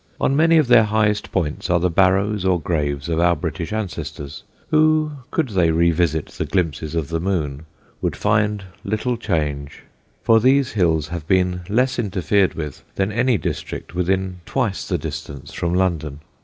[0.19, 4.41] On many of their highest points are the barrows or graves of our British ancestors,
[4.71, 7.67] who, could they revisit the glimpses of the moon,
[8.01, 9.83] would find little change,
[10.23, 15.53] for these hills have been less interfered with than any district within twice the distance
[15.53, 16.21] from London.